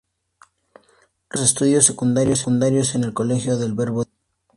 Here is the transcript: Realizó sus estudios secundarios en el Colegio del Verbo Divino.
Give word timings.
Realizó 1.29 1.29
sus 1.29 1.41
estudios 1.41 1.85
secundarios 1.85 2.95
en 2.95 3.03
el 3.03 3.13
Colegio 3.13 3.57
del 3.59 3.75
Verbo 3.75 4.05
Divino. 4.05 4.17